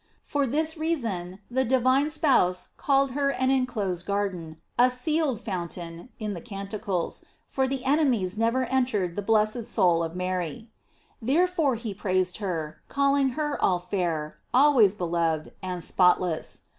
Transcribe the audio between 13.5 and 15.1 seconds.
all fair, always